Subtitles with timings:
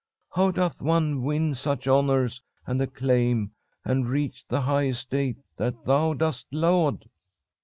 [0.33, 3.51] How doth one win such honours and acclaim
[3.85, 7.07] and reach the high estate that thou dost laud?'